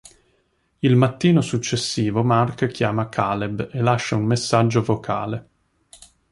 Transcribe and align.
Il 0.79 0.95
mattino 0.95 1.41
successivo 1.41 2.23
Marc 2.23 2.65
chiama 2.69 3.07
Caleb 3.07 3.69
e 3.71 3.81
lascia 3.81 4.15
un 4.15 4.23
messaggio 4.23 4.81
vocale. 4.81 5.49